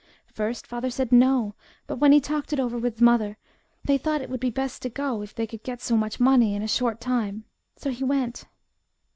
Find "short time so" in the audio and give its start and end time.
6.67-7.91